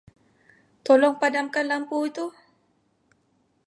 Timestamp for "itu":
2.09-2.25